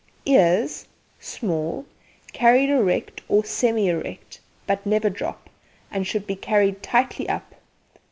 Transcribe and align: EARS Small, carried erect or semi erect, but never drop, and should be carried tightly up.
EARS 0.25 0.87
Small, 1.19 1.85
carried 2.33 2.71
erect 2.71 3.21
or 3.27 3.45
semi 3.45 3.87
erect, 3.87 4.39
but 4.65 4.83
never 4.83 5.11
drop, 5.11 5.47
and 5.91 6.07
should 6.07 6.25
be 6.25 6.35
carried 6.35 6.81
tightly 6.81 7.29
up. 7.29 7.53